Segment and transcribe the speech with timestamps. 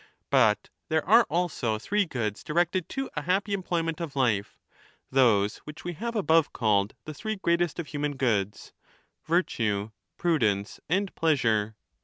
[0.31, 4.57] But there are also three goods directed to a happy employment of life,
[5.11, 8.73] those which we have above ^ called the three greatest of human goods,
[9.27, 11.75] virtue, prudence, and pleasure.